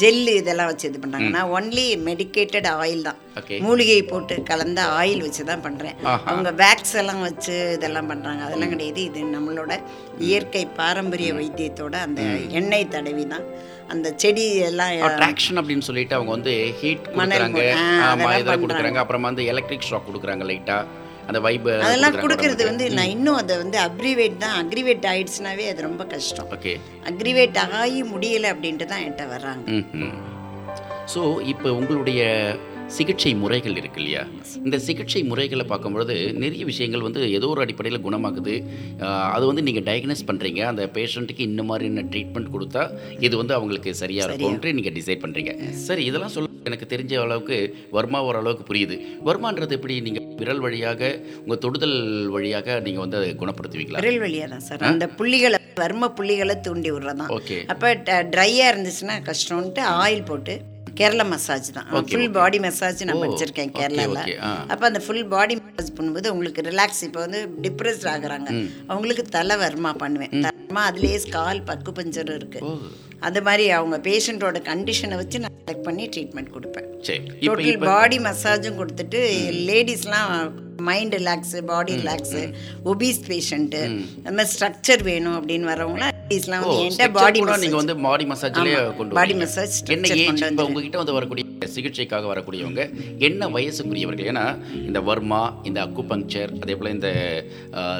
[0.00, 3.18] ஜெல்லு இதெல்லாம் வச்சு இது பண்ணுறாங்க நான் ஒன்லி மெடிக்கேட்டட் ஆயில் தான்.
[3.60, 5.98] மூலிகை போட்டு கலந்த ஆயில் வச்சு தான் பண்ணுறேன்.
[6.24, 9.04] அவங்க வேக்ஸ் எல்லாம் வச்சு இதெல்லாம் பண்ணுறாங்க அதெல்லாம் கிடையாது.
[9.04, 9.76] இது நம்மளோட
[10.20, 13.46] இயற்கை பாரம்பரிய வைத்தியத்தோட அந்த எண்ணெய் தடவி தான்.
[13.88, 17.60] அந்த செடி எல்லாம் அட்ராக்ஷன் அப்படின்னு சொல்லிட்டு அவங்க வந்து ஹீட் கொடுக்குறாங்க.
[17.60, 18.66] போ- ஆ, ஆமா அதெல்லாம் இதில் பண்றாங்க.
[18.66, 20.78] கொடுக்குறாங்க அப்புறமா வந்து எலக்ட்ரிக் ஷாக் கொடுக்குறாங்க லைட்டா
[21.28, 26.04] அந்த வைப் அதெல்லாம் கொடுக்கறது வந்து நான் இன்னும் அதை வந்து அக்ரிவேட் தான் அக்ரிவேட் ஆயிடுச்சுனாவே அது ரொம்ப
[26.14, 26.50] கஷ்டம்.
[26.56, 26.74] ஓகே
[27.12, 29.64] அக்ரிவேட் ஆகி முடியலை அப்படின்ட்டு தான் என்கிட்ட வர்றாங்க.
[31.14, 31.22] ஸோ
[31.54, 32.22] இப்போ உங்களுடைய
[32.96, 34.22] சிகிச்சை முறைகள் இருக்கு இல்லையா?
[34.66, 38.54] இந்த சிகிச்சை முறைகளை பார்க்கும்பொழுது நிறைய விஷயங்கள் வந்து ஏதோ ஒரு அடிப்படையில் குணமாகுது.
[39.36, 42.82] அது வந்து நீங்கள் டயக்னோஸ் பண்ணுறீங்க அந்த பேஷண்ட்டுக்கு இந்த மாதிரியான ட்ரீட்மெண்ட் கொடுத்தா
[43.26, 45.54] இது வந்து அவங்களுக்கு சரியாக இருக்கும்ன்ட்டு நீங்கள் டிசைட் பண்ணுறீங்க
[45.86, 47.58] சரி இதெல்லாம் சொல்ல எனக்கு தெரிஞ்ச அளவுக்கு
[47.98, 48.98] வர்மா ஓரளவுக்கு புரியுது.
[49.28, 51.12] வர்மான்றது எப்படி நீங்கள் விரல் வழியாக
[51.44, 51.98] உங்கள் தொடுதல்
[52.36, 54.00] வழியாக நீங்கள் வந்து அதை குணப்படுத்துவீங்களா?
[54.02, 54.84] விரல் வழியாக தான் சார்.
[54.92, 57.32] அந்த புள்ளிகளை வர்ம புள்ளிகளை தூண்டி விடுறதான்.
[57.38, 57.58] ஓகே.
[57.74, 57.88] அப்போ
[58.34, 60.54] ட்ரையாக இருந்துச்சுன்னா கஷ்டம்ன்ட்டு ஆயில் போட்டு
[60.98, 61.86] கேரளா மசாஜ் தான்.
[62.10, 64.18] ஃபுல் பாடி மசாஜ் நான் படிச்சிருக்கேன் கேரளாவில்.
[64.72, 68.48] அப்போ அந்த ஃபுல் பாடி மசாஜ் பண்ணும்போது உங்களுக்கு ரிலாக்ஸ் இப்போ வந்து டிப்ரெஸ்ட் ஆகுறாங்க.
[68.92, 70.34] அவங்களுக்கு தலை வர்மா பண்ணுவேன்.
[70.72, 72.68] வர்மா அதுலேயே ஸ்கால் பக்கு பஞ்சரும் இருக்குது
[73.22, 76.86] அது மாதிரி அவங்க பேஷண்ட்டோட கண்டிஷனை வச்சு நான் செலக்ட் பண்ணி ட்ரீட்மெண்ட் கொடுப்பேன்.
[77.42, 79.20] டோட்டல் பாடி மசாஜும் கொடுத்துட்டு
[79.68, 80.32] லேடிஸ்லாம்
[80.88, 82.42] mind relax body relax
[82.92, 83.82] obese patient
[84.18, 88.80] அந்த மாதிரி ஸ்ட்ரக்சர் வேணும் அப்படின்னு வரவங்களாம் லேடிஸ்லாம் வந்து என்கிட்ட பாடி கூட நீங்க வந்து பாடி மசாஜ்லயே
[88.98, 89.36] கொண்டு பாடி.
[89.42, 92.82] மசாஜ் என்ன ஏஜ் உங்ககிட்ட வந்து வரக்கூடிய சிகிச்சைக்காக வரக்கூடியவங்க
[93.28, 94.28] என்ன வயசுக்குரியவர்கள்?
[94.32, 94.44] ஏன்னா
[94.88, 95.40] இந்த வர்மா
[95.70, 97.10] இந்த அக்குபங்க்சர் அதே போல இந்த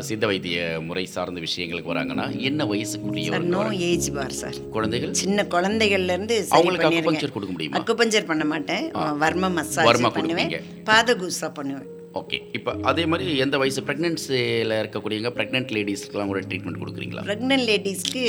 [0.09, 3.64] சித்த வைத்திய முறை சார்ந்த விஷயங்களுக்கு வராங்கன்னா என்ன வயசுக்குரியவர்கள் நோ?
[3.90, 4.61] Age bar sir.
[4.76, 5.14] குழந்தைகள்?
[5.25, 7.78] சின்ன குழந்தைகள்ல இருந்து அவங்களுக்கு அக்குபங்க்சர் கொடுக்க முடியுமா?
[7.81, 8.87] அக்குபஞ்சர் பண்ண மாட்டேன்.
[9.25, 10.54] வர்ம மசாஜ் பண்ணுவேன்.
[10.90, 11.88] பாதகூசா பண்ணுவேன்.
[12.21, 13.81] ஓகே இப்போ அதே மாதிரி எந்த வயசு?
[13.88, 17.23] ப்ரெக்னென்சியில் இருக்கக்கூடியவங்க ப்ரெக்னென்ட் லேடிஸ்க்குலாம் கூட ட்ரீட்மெண்ட் கொடுக்குறீங்களா?
[17.28, 18.23] ப்ரெக்னென்ட் லேடிஸ்க்கு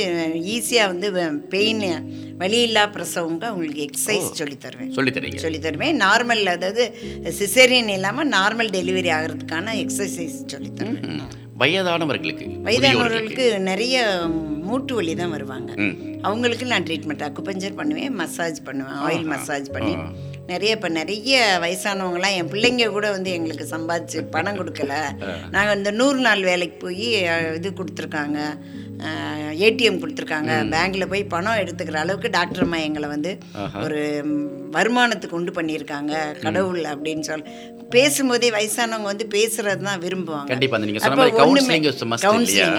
[0.54, 1.08] ஈஸியாக வந்து
[1.54, 1.84] பெயின்
[2.42, 4.92] வலியில்லா பிரசவங்க அவங்களுக்கு எக்ஸசைஸ் சொல்லி தருவேன்.
[4.98, 5.94] சொல்லி தரீங்க சொல்லி தருவேன்.
[6.04, 6.84] நார்மல் அதாவது
[7.40, 11.22] சிசேரியன் இல்லாமல் நார்மல் டெலிவரி ஆகிறதுக்கான எக்ஸசைஸ் சொல்லி தருவேன்.
[11.62, 13.96] வயதானவர்களுக்கு வயதானவர்களுக்கு நிறைய
[14.68, 15.70] மூட்டு வலி தான் வருவாங்க.
[16.28, 19.94] அவங்களுக்கு நான் ட்ரீட்மெண்ட் அக்குபஞ்சர் பண்ணுவேன் மசாஜ் பண்ணுவேன் ஆயில் மசாஜ் பண்ணி
[20.52, 24.94] நிறைய இப்போ நிறைய வயசானவங்களாம் என் பிள்ளைங்க கூட வந்து எங்களுக்கு சம்பாதிச்சு பணம் கொடுக்கல.
[25.54, 27.08] நாங்கள் இந்த நூறு நாள் வேலைக்கு போய்
[27.58, 28.38] இது கொடுத்துருக்காங்க.
[29.58, 30.70] ஏடிஎம் கொடுத்துருக்காங்க.
[30.70, 33.38] பேங்க்கில் போய் பணம் எடுத்துக்கிற அளவுக்கு டாக்டர் அம்மா எங்களை வந்து
[33.82, 34.00] ஒரு
[34.72, 36.12] வருமானத்துக்கு உண்டு பண்ணியிருக்காங்க.
[36.40, 37.44] கடவுள் அப்படின்னு சொல்லி
[37.90, 40.46] பேசும்போதே வயசானவங்க வந்து பேசுறது தான் விரும்புவாங்க.
[40.86, 41.00] நீங்க
[41.46, 41.74] ஒண்ணுமே-?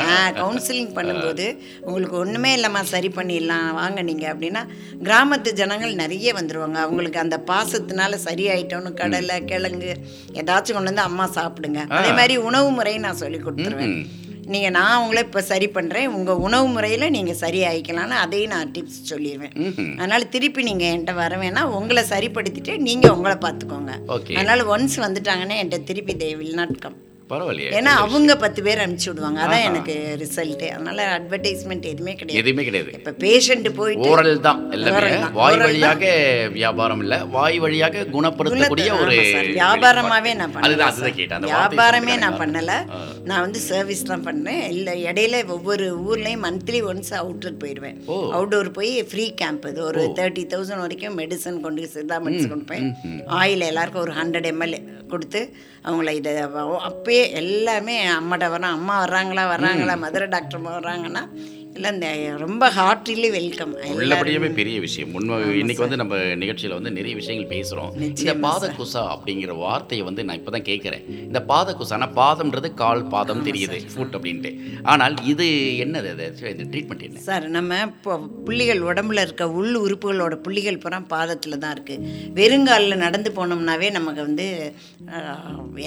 [0.10, 4.64] ஆ, கவுன்சிலிங் பண்ணும்போது உங்களுக்கு ஒன்றுமே இல்லைம்மா சரி பண்ணிடலாம் வாங்க நீங்கள் அப்படின்னா
[5.04, 9.94] கிராமத்து ஜனங்கள் நிறைய வந்துடுவாங்க அவங்களுக்கு அந்த பாசத்தினால சரியாயிட்டோன்னு கடலை கிழங்கு
[10.34, 11.88] ஏதாச்சும் கொண்டு வந்து அம்மா சாப்பிடுங்க.
[11.90, 14.06] அதே மாதிரி உணவு முறையை நான் சொல்லி கொடுத்துருவேன்.
[14.54, 19.00] நீங்கள் நான் உங்களை இப்போ சரி பண்ணுறேன் உங்கள் உணவு முறையில் நீங்கள் சரி ஆயிக்கலாம்னு அதையும் நான் டிப்ஸ்
[19.12, 19.56] சொல்லிடுவேன்
[20.00, 21.74] அதனால் திருப்பி நீங்கள் என்கிட்ட வர வேணாம்.
[21.80, 23.94] உங்களை சரிப்படுத்திட்டு நீங்கள் உங்களை பார்த்துக்கோங்க.
[24.38, 26.98] அதனால் ஒன்ஸ் வந்துட்டாங்கன்னா என்கிட்ட திருப்பி தே வில் நாட் கம்
[27.30, 27.70] பரவாயில்லையே.
[27.78, 29.40] ஏன்னா அவங்க பத்து பேர் அனுப்பிச்சி விடுவாங்க.
[29.46, 32.42] அதான் எனக்கு ரிசல்ட்டு அதனால அட்வர்டைஸ்மெண்ட் எதுவுமே கிடையாது.
[32.42, 32.92] எதுவுமே கிடையாது.
[33.00, 35.10] இப்போ பேஷண்ட் போயிட்டு ஓரல் தான் எல்லாமே.
[35.40, 35.58] வாய்.
[35.64, 36.04] வழியாக
[36.58, 37.18] வியாபாரம் இல்ல.
[37.36, 39.16] வாய் வழியாக குணப்படுத்தக்கூடிய ஒரு.
[39.60, 42.74] வியாபாரமாவே நான் வார்த்தையை வியாபாரமே நான் பண்ணல.
[43.30, 47.98] நான் வந்து சர்வீஸ் தான் பண்ணேன் இல்லை இடையில ஒவ்வொரு ஊர்லயும் மந்த்லி ஒன்ஸ் அவுட்டர் போயிடுவேன்.
[48.38, 52.88] அவுட்டோர் போய் ஃப்ரீ கேம்ப் இது ஒரு தேர்ட்டி தௌசண்ட் வரைக்கும் மெடிசன் கொண்டு சித்தா மெடிசன் கொடுப்பேன்
[53.42, 54.78] ஆயில் எல்லாருக்கும் ஒரு ஹண்ட்ரட் எம்எல்
[55.08, 55.42] கொடுத்து
[55.86, 56.32] அவங்கள இதை
[56.90, 61.24] அப்பயே எல்லாமே அம்மாட்ட வரோம் அம்மா வர்றாங்களா வர்றாங்களா மதுரை டாக்டர் வர்றாங்கன்னா
[61.78, 62.10] எல்லாம் இந்த
[62.44, 65.10] ரொம்ப ஹார்ட்லி வெல்கம் உள்ளபடியாவே பெரிய விஷயம்.
[65.18, 67.90] உண்மை இன்னைக்கு வந்து நம்ம நிகழ்ச்சியில வந்து நிறைய விஷயங்கள் பேசுறோம்.
[68.22, 71.04] இந்த பாதகுசா அப்படிங்கிற வார்த்தையை வந்து நான் இப்பதான் கேட்கிறேன்.
[71.26, 74.52] இந்த பாதகுசானா பாதம்ன்றது கால் பாதம் தெரியுது ஃபுட் அப்படின்ட்டு.
[74.94, 75.48] ஆனால் இது
[75.86, 76.30] என்னது அது?
[76.54, 77.26] இந்த ட்ரீட்மெண்ட் என்ன?
[77.28, 78.16] சார் நம்ம இப்போ
[78.48, 84.48] புள்ளிகள் உடம்புல இருக்க உள் உறுப்புகளோட புள்ளிகள் பூரா பாதத்தில் தான் இருக்குது வெறுங்காலில் நடந்து போனோம்னாவே நமக்கு வந்து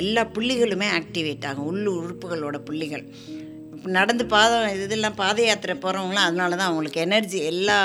[0.05, 1.69] எல்லா புள்ளிகளுமே ஆக்டிவேட் ஆகும்.
[1.73, 3.07] உள் உறுப்புகளோட புள்ளிகள்.
[3.43, 3.48] இப்ப
[3.97, 7.77] நடந்து பாதம் இதெல்லாம் பாத யாத்திரை போகிறவங்களாம் அதனால தான் அவங்களுக்கு எனர்ஜி எல்லா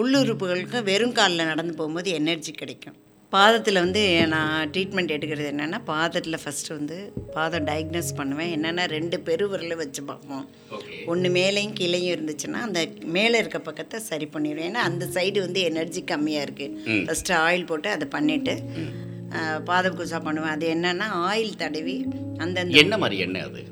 [0.00, 2.98] உள்ளுறுப்புகளுக்கும் வெறும் காலில் நடந்து போகும்போது எனர்ஜி கிடைக்கும்.
[3.32, 6.96] பாதத்தில் வந்து நான் ட்ரீட்மெண்ட் எடுக்கிறது என்னென்னா பாதத்தில் ஃபஸ்ட்டு வந்து
[7.36, 8.50] பாதம் டயக்னோஸ் பண்ணுவேன்.
[8.56, 10.46] என்னென்னா ரெண்டு பெருவிரலை வச்சு பார்ப்போம்.
[11.12, 12.80] ஒன்று மேலேயும் கீழேயும் இருந்துச்சுன்னா அந்த
[13.16, 14.68] மேலே இருக்க பக்கத்தை சரி பண்ணிடுவேன்.
[14.70, 18.56] ஏன்னா அந்த சைடு வந்து எனர்ஜி கம்மியாக இருக்குது ஃபஸ்ட்டு ஆயில் போட்டு அதை பண்ணிவிட்டு
[19.68, 20.54] பாதம் குசா பண்ணுவேன்.
[20.56, 21.96] அது என்னென்னா ஆயில் தடவி
[22.44, 23.62] அந்தந்த என்ன மாதிரி எண்ணெய் அது?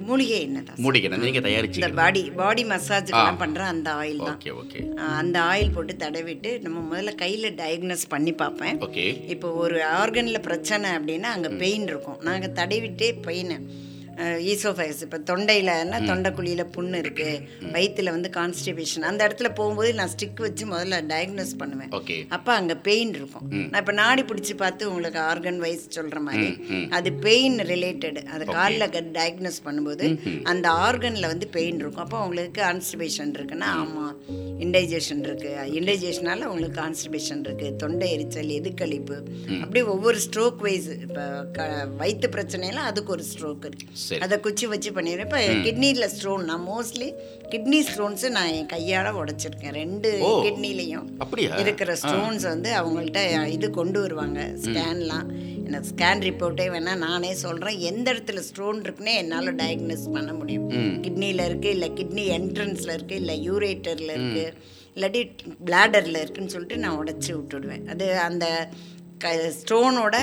[0.00, 4.38] மூலிகை எண்ணெய் தான் மூடிக்கணும் நீங்க இந்த தயாரிச்சு பாடி பாடி மசாஜுக்கெல்லாம் பண்ணுற அந்த ஆயில் தான்.
[4.38, 4.80] Okay okay.
[4.96, 8.78] ஆஹ் அந்த ஆயில் போட்டு தடவிட்டு நம்ம முதல்ல கையில் டயக்னோஸ் பண்ணி பார்ப்பேன்.
[8.78, 9.28] ஓகே.
[9.28, 12.18] இப்போ ஒரு ஆர்கனில் பிரச்சனை அப்படின்னா அங்கே பெயின் இருக்கும்.
[12.20, 13.54] நாங்கள் தடவிட்டே பெயின்
[14.52, 17.42] ஈசோஃபைஸ் இப்போ தொண்டையிலன்னா தொண்டைக்குழியில் புண்ணு இருக்குது
[17.74, 21.92] வயிற்றில் வந்து கான்ஸ்டிபேஷன் அந்த இடத்துல போகும்போது நான் ஸ்டிக் வச்சு முதல்ல டயக்னோஸ் பண்ணுவேன்.
[21.98, 22.16] ஓகே.
[22.36, 23.46] அப்போ அங்கே பெயின் இருக்கும்.
[23.70, 26.50] நான் இப்போ நாடி பிடிச்சி பார்த்து உங்களுக்கு ஆர்கன் வைஸ் சொல்கிற மாதிரி
[26.98, 28.86] அது பெயின் ரிலேட்டட் அது காலில்
[29.18, 30.08] டயக்னோஸ் பண்ணும்போது
[30.52, 32.04] அந்த ஆர்கனில் வந்து பெயின் இருக்கும்.
[32.06, 34.14] அப்போ உங்களுக்கு கான்ஸ்டிபேஷன் இருக்குன்னா ஆமாம்
[34.66, 39.16] இன்டைஜஷன் இருக்குது இன்டைஜஷனால உங்களுக்கு கான்ஸ்டிபேஷன் இருக்குது தொண்டை எரிச்சல் எதுக்களிப்பு
[39.62, 41.24] அப்படியே ஒவ்வொரு ஸ்ட்ரோக் வைஸ் இப்போ
[41.56, 41.66] க
[42.00, 43.94] வயிற்று பிரச்சனைலாம் அதுக்கு ஒரு ஸ்ட்ரோக் இருக்குது.
[44.24, 45.28] அதை குச்சி வச்சு பண்ணிடுறேன்.
[45.28, 47.08] இப்போ கிட்னியில் ஸ்டோன் நான் மோஸ்ட்லி
[47.52, 49.76] கிட்னி ஸ்டோன்ஸு நான் என் கையால் உடைச்சிருக்கேன்.
[49.82, 50.10] ரெண்டு.
[50.46, 51.06] கிட்னிலையும்
[51.62, 53.22] இருக்கிற ஸ்டோன்ஸ் வந்து அவங்கள்ட்ட
[53.56, 55.28] இது கொண்டு வருவாங்க ஸ்கேன்லாம்
[55.66, 60.68] எனக்கு ஸ்கேன் ரிப்போர்ட்டே வேணால் நானே சொல்கிறேன் எந்த இடத்துல ஸ்டோன் இருக்குன்னே என்னால் டயக்னோஸ் பண்ண முடியும்.
[61.06, 64.54] கிட்னியில் இருக்குது இல்லை கிட்னி என்ட்ரன்ஸில் இருக்குது இல்லை யூரேட்டரில் இருக்குது
[64.94, 65.20] இல்லாட்டி
[65.66, 67.84] பிளாடரில் இருக்குன்னு சொல்லிட்டு நான் உடச்சி விட்டுடுவேன்.
[67.94, 68.46] அது அந்த
[69.22, 70.16] க ஸ்டோனோட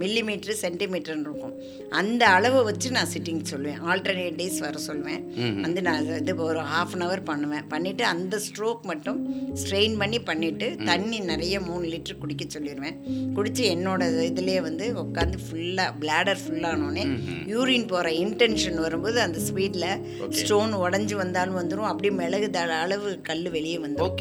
[0.00, 1.54] மில்லிமீட்ரு சென்டிமீட்டர்னு இருக்கும்.
[1.88, 3.80] அந்த அளவை வச்சு நான் சிட்டிங் சொல்லுவேன்.
[3.90, 5.22] ஆல்டர்னேட் டேஸ் வர சொல்லுவேன்.
[5.60, 7.64] வந்து நான் இது ஒரு ஹாஃப் அன் ஹவர் பண்ணுவேன்.
[7.70, 9.18] பண்ணிவிட்டு அந்த ஸ்ட்ரோக் மட்டும்
[9.62, 12.98] ஸ்ட்ரெயின் பண்ணி பண்ணிவிட்டு தண்ணி நிறைய மூணு லிட்டர் குடிக்க சொல்லிடுவேன்
[13.34, 17.04] குடித்து என்னோட இதுலேயே வந்து உட்காந்து ஃபுல்லாக பிளாடர் ஃபுல்லானோடனே
[17.46, 19.88] யூரின் போகிற இன்டென்ஷன் வரும்போது அந்த ஸ்பீடில்
[20.30, 24.16] ஸ்டோன் உடஞ்சி வந்தாலும் வந்துடும் அப்படியே மிளகு அளவு கல் வெளியே வந்துடும்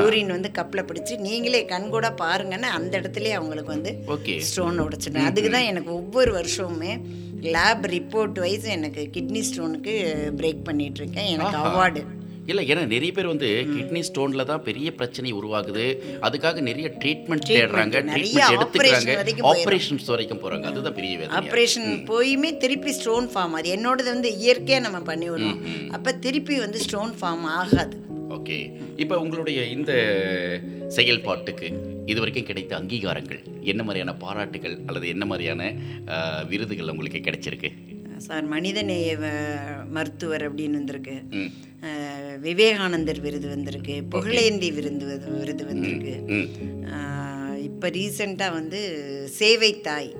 [0.00, 5.24] யூரின் வந்து கப்பில் பிடிச்சி நீங்களே கண் கூட பாருங்கன்னு அந்த இடத்துலயே அவங்களுக்கு வந்து ஓகே ஸ்டோன் உடைச்சிட்டேன்.
[5.24, 7.00] அதுக்கு தான் எனக்கு ஒவ்வொரு வருஷமுமே
[7.40, 9.94] லேப் ரிப்போர்ட் வைஸ் எனக்கு கிட்னி ஸ்டோனுக்கு
[10.36, 11.26] பிரேக் பண்ணிட்டு இருக்கேன்.
[11.26, 12.02] எனக்கு அவார்டு
[12.50, 15.84] இல்லை ஏன்னா நிறைய பேர் வந்து கிட்னி ஸ்டோனில் தான் பெரிய பிரச்சனை உருவாகுது.
[16.26, 19.12] அதுக்காக நிறைய ட்ரீட்மெண்ட் தேடுறாங்க ட்ரீட்மெண்ட் எடுத்துக்கிறாங்க.
[19.20, 19.48] வரைக்கும்.
[19.52, 23.68] ஆப்ரேஷன்ஸ் வரைக்கும் போகிறாங்க அதுதான் பெரிய வேதனை ஆப்ரேஷன் போயுமே திருப்பி ஸ்டோன் ஃபார்ம் அது.
[23.76, 25.62] என்னோடது வந்து இயற்கையாக நம்ம பண்ணி விடுவோம்
[25.98, 27.96] அப்போ திருப்பி வந்து ஸ்டோன் ஃபார்ம் ஆகாது.
[28.36, 28.58] ஓகே.
[29.02, 29.92] இப்போ உங்களுடைய இந்த
[30.96, 31.66] செயல்பாட்டுக்கு
[32.12, 35.72] இதுவரைக்கும் கிடைத்த அங்கீகாரங்கள் என்ன மாதிரியான பாராட்டுகள் அல்லது என்ன மாதிரியான
[36.52, 37.70] விருதுகள் உங்களுக்கு கிடைச்சிருக்கு?
[38.26, 39.14] சார் மனிதநேய
[39.96, 41.14] மருத்துவர் அப்படின்னு வந்திருக்கு
[42.40, 46.22] விவேகானந்தர் விருது வந்திருக்கு புகழேந்தி விருது வந்து- விருது வந்திருக்கு.
[47.62, 48.98] இப்போ ரீசெண்டாக வந்து
[49.30, 50.16] சேவை தாய்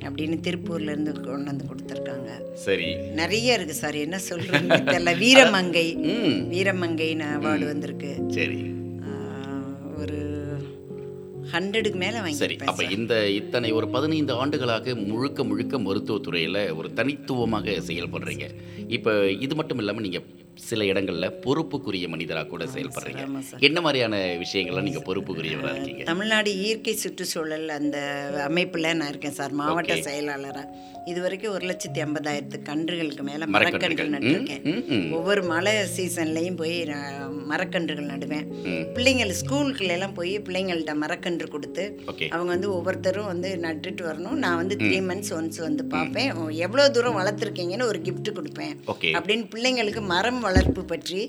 [0.00, 2.52] அப்படின்னு திருப்பூர்ல இருந்து கொண்டு வந்து கொடுத்துருக்காங்க.
[2.54, 2.94] சரி.
[2.94, 5.16] நிறைய இருக்கு சார் என்ன சொல்றதுன்னு தெரியல.
[5.18, 5.96] வீரமங்கை.
[6.50, 8.16] வீரமங்கைன்னு அவார்டு வந்திருக்கு.
[8.28, 8.78] சரி.
[11.54, 17.78] ஹண்ட்ரடுக்கு மேலே சரி வாங்கியிருப்பேன் அப்போ இந்த இத்தனை ஒரு பதினைந்து ஆண்டுகளாக முழுக்க முழுக்க மருத்துவத்துறையில் ஒரு தனித்துவமாக
[17.88, 18.46] செயல்படுறீங்க.
[18.98, 19.12] இப்போ
[19.46, 20.28] இது மட்டும் இல்லாமல் நீங்கள்
[20.68, 23.22] சில இடங்களில் பொறுப்புக்குரிய மனிதராக கூட செயல்படுறீங்க.
[23.48, 26.04] சார் என்ன மாதிரியான விஷயங்கள்லாம் நீங்கள் பொறுப்புக்குரியவராக இருக்கீங்க?
[26.10, 27.98] தமிழ்நாடு இயற்கை சுற்றுச்சூழல் அந்த
[28.48, 30.66] அமைப்பில் நான் இருக்கேன் சார் மாவட்ட செயலாளராக
[31.10, 34.10] இது வரைக்கும் ஒரு லட்சத்தி ஐம்பதாயிரத்து கன்றுகளுக்கு மேலே மரக்கன்று மரக்கன்றுகள்.
[34.14, 35.12] நட்டிருக்கேன்.
[35.18, 38.46] ஒவ்வொரு மழை சீசன்லேயும் போய் நான் மரக்கன்றுகள் நடுவேன்.
[38.96, 44.36] பிள்ளைங்கள் ஸ்கூலுக்குள்ள எல்லாம் போய் பிள்ளைங்கள்ட்ட மரக்கன்று கொடுத்து ஓகே அவங்க வந்து ஒவ்வொருத்தரும் வந்து நட்டுட்டு வரணும்.
[44.36, 46.30] நான் வந்து த்ரீ மந்த்ஸ் ஒன்ஸ் வந்து பார்ப்பேன்.
[46.58, 48.74] எவ்வளோ தூரம் வளர்த்துருக்கீங்கன்னு ஒரு gift கொடுப்பேன்.
[49.14, 51.20] அப்படின்னு பிள்ளைங்களுக்கு மரம் வளர்ப்பு பற்றி.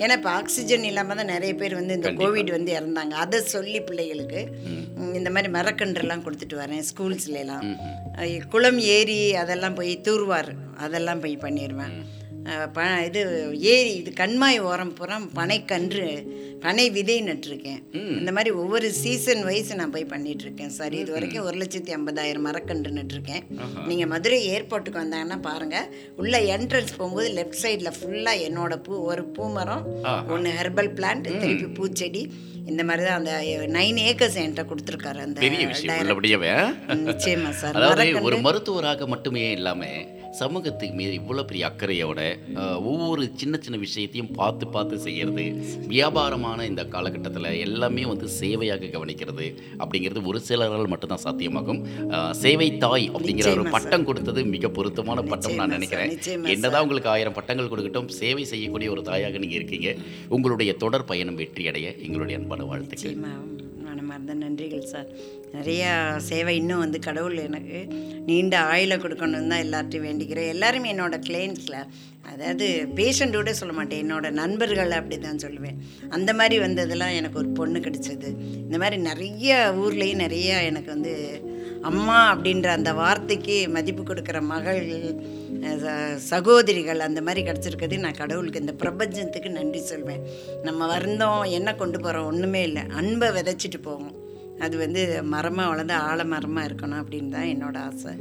[0.00, 3.14] ஏன்னா இப்போ ஆக்சிஜன் இல்லாமல் தான் நிறைய பேர் வந்து இந்த கோவிட் வந்து இறந்தாங்க.
[3.16, 4.42] அதை சொல்லி பிள்ளைகளுக்கு
[5.14, 7.64] இந்த மாதிரி மரக்கன்றுலாம் கொடுத்துட்டு வரேன் ஸ்கூல்ஸ்ல எல்லாம்.
[8.18, 11.94] அஹ், குளம் ஏரி அதெல்லாம் போய் தூர்வார் அதெல்லாம் போய் பண்ணிடுவேன்
[12.74, 13.20] ப இது
[13.74, 16.08] ஏரி இது கண்மாய் ஓரம் புறம் பனைக்கன்று
[16.64, 17.80] பனை விதை நட்டிருக்கேன்.
[18.20, 20.94] இந்த மாதிரி ஒவ்வொரு சீசன் வைஸ் நான் போய் பண்ணிட்டு இருக்கேன் சார்.
[21.00, 23.44] இது வரைக்கும் ஒரு லட்சத்தி ஐம்பதாயிரம் மரக்கன்று நட்டிருக்கேன்.
[23.88, 25.76] நீங்கள் மதுரை ஏர்போர்ட்டுக்கு வந்தாங்கன்னா பாருங்க.
[26.22, 29.86] உள்ள என்ட்ரன்ஸ் போகும்போது லெஃப்ட் சைடில் ஃபுல்லாக என்னோட பூ ஒரு பூ மரம்
[30.34, 32.24] ஒன்று ஹெர்பல் பிளான்ட் திருப்பி பூச்செடி.
[32.70, 33.32] இந்த மாதிரி தான் அந்த
[33.78, 36.52] நைன் ஏக்கர்ஸ் என்கிட்ட கொடுத்துருக்காரு அந்த பெரிய விஷயம் உள்ளபடியவே
[37.10, 37.80] நிச்சயமா சார்.
[38.28, 42.20] ஒரு மருத்துவராக மட்டுமே இல்லாமல் சமூகத்துக்கு மீது இவ்வளோ பெரிய அக்கறையோட
[42.90, 45.44] ஒவ்வொரு சின்ன சின்ன விஷயத்தையும் பார்த்து பார்த்து செய்யறது
[45.92, 49.46] வியாபாரமான இந்த காலகட்டத்தில் எல்லாமே வந்து சேவையாக கவனிக்கிறது
[49.82, 51.80] அப்படிங்கிறது ஒரு சிலரால் மட்டும்தான் சாத்தியமாகும்.
[52.42, 56.12] சேவை தாய் அப்படிங்கிற ஒரு பட்டம் கொடுத்தது மிக பொருத்தமான பட்டம் நான் நினைக்கிறேன்.
[56.54, 59.90] என்னதான் உங்களுக்கு ஆயிரம் பட்டங்கள் கொடுக்கட்டும் சேவை செய்யக்கூடிய ஒரு தாயாக நீங்கள் இருக்கீங்க.
[60.36, 63.18] உங்களுடைய தொடர் பயணம் வெற்றியடைய எங்களுடைய அன்பான வாழ்த்துக்கள்.
[63.96, 65.06] மனமார்ந்த நன்றிகள் சார்.
[65.52, 65.90] நிறையா
[66.28, 67.78] சேவை இன்னும் வந்து கடவுள் எனக்கு
[68.26, 70.52] நீண்ட ஆயுளை கொடுக்கணும்னு தான் எல்லார்ட்டையும் வேண்டிக்கிறேன்.
[70.54, 71.78] எல்லாருமே என்னோடய கிளைண்ட்ஸில்
[72.32, 74.02] அதாவது பேஷண்ட்டோட சொல்ல மாட்டேன்.
[74.04, 75.78] என்னோடய நண்பர்கள் அப்படி தான் சொல்லுவேன்.
[76.08, 78.30] அந்த மாதிரி வந்ததெல்லாம் எனக்கு ஒரு பொண்ணு கிடச்சிது.
[78.64, 81.14] இந்த மாதிரி நிறைய ஊர்லேயும் நிறையா எனக்கு வந்து
[81.82, 84.84] அம்மா அப்படின்ற அந்த வார்த்தைக்கு மதிப்பு கொடுக்குற மகள்
[86.16, 90.22] சகோதரிகள் அந்த மாதிரி கிடச்சிருக்கிறது நான் கடவுளுக்கு இந்த பிரபஞ்சத்துக்கு நன்றி சொல்வேன்.
[90.62, 92.82] நம்ம வந்தோம் என்ன கொண்டு போகிறோம் ஒன்றுமே இல்லை.
[92.88, 94.25] அன்பை விதைச்சிட்டு போவோம்.
[94.64, 98.12] அது வந்து மரமாக வளர்ந்து ஆலமரமாக இருக்கணும் அப்படின்னு தான் என்னோட ஆசை.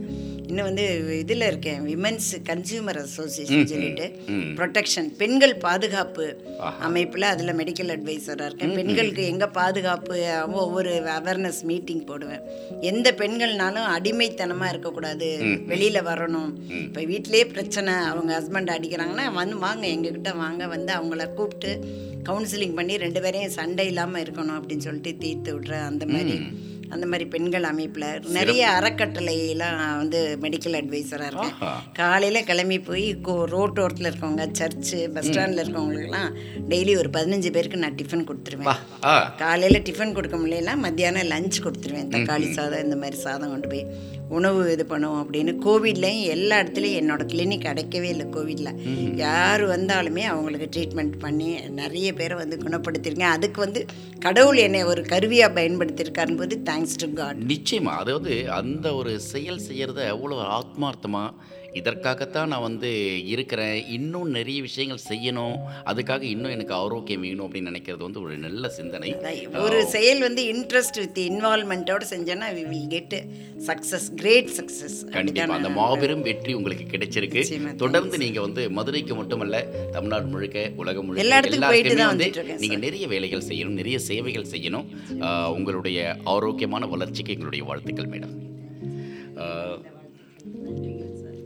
[0.49, 0.85] இன்னும் வந்து
[1.21, 1.79] இதில் இருக்கேன்.
[1.89, 4.05] விமென்ஸ் கன்சியூமர் அசோசியேஷன் சொல்லிட்டு
[4.57, 6.25] ப்ரொடெக்ஷன் பெண்கள் பாதுகாப்பு
[6.87, 8.75] அமைப்பில் அதில் மெடிக்கல் அட்வைசராக இருக்கேன்.
[8.79, 10.17] பெண்களுக்கு எங்கே பாதுகாப்பு
[10.63, 12.43] ஒவ்வொரு அவேர்னஸ் மீட்டிங் போடுவேன்.
[12.91, 15.29] எந்த பெண்கள்னாலும் அடிமைத்தனமாக இருக்கக்கூடாது.
[15.71, 16.51] வெளியில் வரணும்.
[16.85, 21.71] இப்போ வீட்டிலேயே பிரச்சனை அவங்க ஹஸ்பண்ட் அடிக்கிறாங்கன்னா வந்து வாங்க எங்ககிட்ட வாங்க வந்து அவங்கள கூப்பிட்டு
[22.27, 26.24] கவுன்சிலிங் பண்ணி ரெண்டு பேரையும் சண்டை இல்லாமல் இருக்கணும் அப்படின்னு சொல்லிட்டு தீர்த்து விட்ற அந்த மாதிரி
[26.93, 31.79] அந்த மாதிரி பெண்கள் அமைப்பில் நிறைய அறக்கட்டளையெல்லாம் வந்து மெடிக்கல் அட்வைசராக இருக்கேன்.
[31.99, 36.29] காலையில் கிளம்பி போய் கோ ரோட்டோரத்தில் இருக்கவங்க சர்ச்சு பஸ் ஸ்டாண்டில் இருக்கவங்களுக்குலாம்
[36.71, 38.81] டெய்லி ஒரு பதினஞ்சு பேருக்கு நான் டிஃபன் கொடுத்துருவேன்.
[39.41, 42.11] காலையில் டிஃபன் கொடுக்க முடியலனா மத்தியானம் லஞ்ச் கொடுத்துருவேன்.
[42.15, 43.85] தக்காளி சாதம் இந்த மாதிரி சாதம் கொண்டு போய்.
[44.29, 48.71] உணவு இது பண்ணுவோம் அப்படின்னு கோவிட்லேயும் எல்லா இடத்துலையும் என்னோட கிளினிக் அடைக்கவே இல்லை கோவிடில்.
[49.15, 53.85] யார் வந்தாலுமே அவங்களுக்கு ட்ரீட்மெண்ட் பண்ணி நிறைய பேரை வந்து குணப்படுத்தியிருக்கேன் அதுக்கு வந்து
[54.19, 57.93] கடவுள் என்னை ஒரு கருவியாக பயன்படுத்தியிருக்காருன்னு போது தேங்க்ஸ் டு காட் நிச்சயமா.
[57.95, 61.33] அதாவது அந்த ஒரு செயல் செய்யறத அவ்வளோ ஆத்மார்த்தமாக
[61.79, 62.89] இதற்காகத்தான் நான் வந்து
[63.33, 63.77] இருக்கிறேன்.
[63.95, 65.55] இன்னும் நிறைய விஷயங்கள் செய்யணும்.
[65.91, 69.09] அதுக்காக இன்னும் எனக்கு ஆரோக்கியம் வேணும் அப்படின்னு நினைக்கிறது வந்து ஒரு நல்ல சிந்தனை.
[69.65, 73.15] ஒரு செயல் வந்து இன்ட்ரெஸ்ட் வித் இன்வால்மெண்ட்டோட செஞ்சோன்னா we will get
[73.69, 75.55] success great success கண்டிப்பா.
[75.59, 77.43] அந்த மாபெரும் வெற்றி உங்களுக்கு கிடைச்சிருக்கு.
[77.83, 79.63] தொடர்ந்து நீங்க வந்து மதுரைக்கு மட்டுமல்ல
[79.95, 83.47] தமிழ்நாடு முழுக்க உலகம் முழுக்க எல்லா இடத்துக்கும் போயிட்டு எல்லாருக்குமே தான் வந்து வந்துட்டு இருக்கேன் நீங்க நிறைய வேலைகள்
[83.49, 84.87] செய்யணும் நிறைய சேவைகள் செய்யணும்.
[85.57, 85.99] உங்களுடைய
[86.35, 88.35] ஆரோக்கியமான வளர்ச்சிக்கு எங்களுடைய வாழ்த்துக்கள் மேடம்.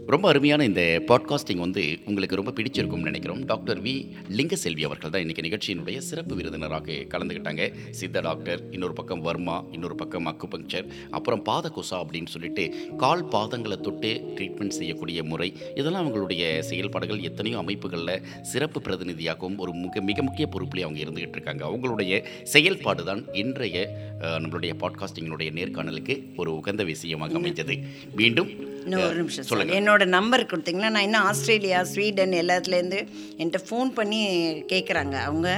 [0.10, 3.46] ரொம்ப அருமையான இந்த பாட்காஸ்டிங் வந்து உங்களுக்கு ரொம்ப பிடிச்சிருக்கும்னு நினைக்கிறோம்.
[3.46, 3.94] Doctor V.
[4.30, 10.28] லிங்கசெல்வி அவர்கள் தான் இன்றைக்கி நிகழ்ச்சியினுடைய சிறப்பு விருந்தினராக கலந்துக்கிட்டாங்க சித்த டாக்டர் இன்னொரு பக்கம் வர்மா இன்னொரு பக்கம்
[10.28, 15.54] அக்குபங்க்சர் அப்புறம் பாதகுசா அப்படின்னு சொல்லிட்டு கால் பாதங்களை தொட்டு ட்ரீட்மெண்ட் செய்யக்கூடிய முறை.
[15.76, 21.66] இதெல்லாம் அவங்களுடைய செயல்பாடுகள் எத்தனையோ அமைப்புகளில் சிறப்பு பிரதிநிதியாகவும் ஒரு மிக மிக முக்கிய பொறுப்புலேயே அவங்க இருந்துகிட்டு இருக்காங்க.
[21.66, 27.84] அவங்களுடைய செயல்பாடு தான் இன்றைய நம்மளுடைய பாட்காஸ்டிங்கினுடைய நேர்காணலுக்கு ஒரு உகந்த விஷயமாக அமைஞ்சது.
[28.16, 29.58] மீண்டும் இன்னும் ஒரு நிமிஷம் சார்.
[29.58, 29.74] சொல்லுங்க.
[29.80, 33.00] என்னோட நம்பர் கொடுத்தீங்கன்னா நான் இன்னும் ஆஸ்திரேலியா ஸ்வீடன் எல்லாத்துலேருந்து
[33.38, 34.22] என்கிட்ட ஃபோன் பண்ணி
[34.72, 35.50] கேட்குறாங்க அவங்க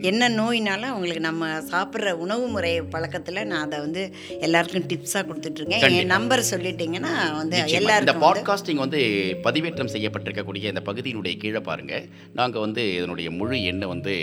[0.00, 4.02] என்ன நோயினாலும் அவங்களுக்கு நம்ம சாப்பிட்ற உணவு முறை பழக்கத்தில் நான் அதை வந்து
[4.40, 5.90] எல்லாருக்கும் டிப்ஸாக கொடுத்துட்ருக்கேன்.
[5.90, 7.98] என் நம்பர் சொல்லிட்டீங்கன்னா வந்து நிச்சயமா.
[7.98, 9.00] இந்த பாட்காஸ்டிங் வந்து
[9.42, 12.04] பதிவேற்றம் செய்யப்பட்டிருக்கக்கூடிய இந்த பகுதியினுடைய கீழே பாருங்க.
[12.32, 14.14] நாங்கள் வந்து இதனுடைய முழு எண்ணை வந்து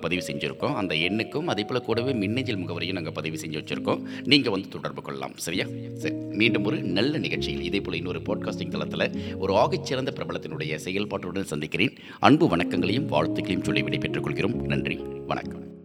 [0.00, 0.74] பதிவு செஞ்சுருக்கோம்.
[0.74, 4.02] அந்த எண்ணுக்கும் அதே போல் கூடவே மின்னஞ்சல் முகவரியும் நாங்கள் பதிவு செஞ்சு வச்சுருக்கோம்.
[4.24, 5.36] நீங்கள் வந்து தொடர்பு கொள்ளலாம்.
[5.36, 5.66] சரியா?
[5.98, 6.14] சரி.
[6.14, 11.96] மீண்டும் ஒரு நல்ல நிகழ்ச்சியில் இதே போல் இன்னொரு பாட்காஸ்டிங் தளத்தில் ஒரு ஆகச்சிறந்த பிரபலத்தினுடைய செயல்பாட்டுடன் சந்திக்கிறேன்.
[12.18, 14.64] அன்பு வணக்கங்களையும் வாழ்த்துக்களையும் சொல்லி விடைபெற்றுக் கொள்கிறோம்.
[14.64, 14.98] நன்றி.
[15.26, 15.79] வணக்கம்.